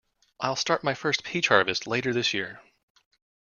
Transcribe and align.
I'll 0.39 0.55
start 0.55 0.83
my 0.83 0.95
first 0.95 1.23
peach 1.23 1.49
harvest 1.49 1.85
later 1.85 2.11
this 2.11 2.33
year. 2.33 2.59